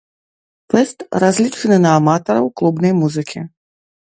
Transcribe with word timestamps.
Фэст 0.73 0.99
разлічаны 1.25 1.77
на 1.85 1.91
аматараў 1.99 2.45
клубнай 2.63 2.93
музыкі. 3.03 3.39